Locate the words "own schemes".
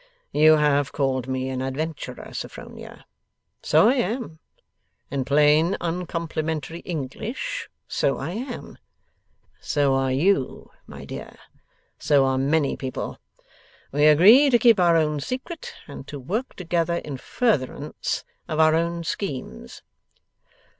18.73-19.83